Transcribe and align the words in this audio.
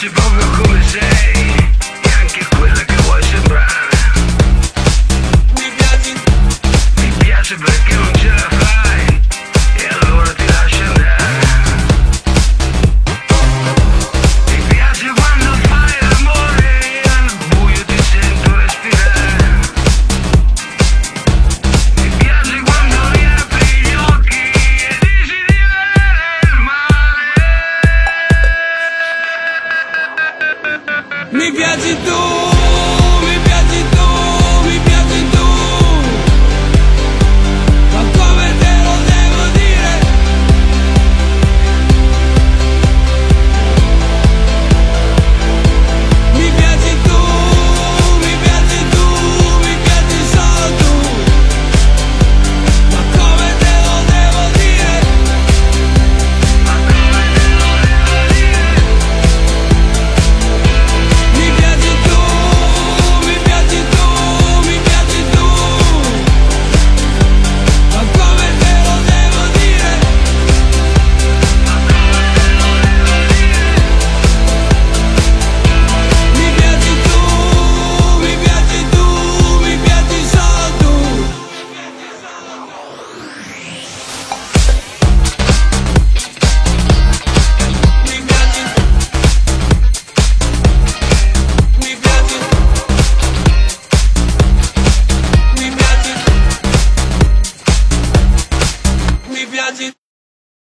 piace 0.00 0.10
proprio 0.10 0.46
come 0.62 0.82
sei 0.88 1.68
E 2.02 2.12
anche 2.20 2.46
quella 2.56 2.84
che 2.84 2.94
vuoi 3.02 3.22
sembrare. 3.22 3.88
Mi 5.54 5.70
piace 5.76 6.14
Mi 6.96 7.12
piace 7.18 7.56
perché 7.56 7.89
you 31.90 31.96
do? 32.04 32.29